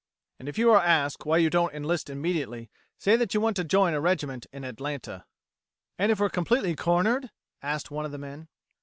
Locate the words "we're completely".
6.19-6.75